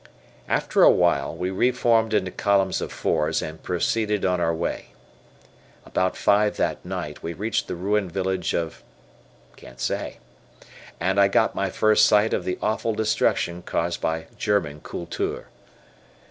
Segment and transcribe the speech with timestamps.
[0.49, 4.87] After awhile, we re formed into columns of fours, and proceeded on our way.
[5.85, 8.81] About five that night, we reached the ruined village of
[9.59, 9.91] H,
[10.99, 15.49] and I got my first sight of the awful destruction caused by German Kultur.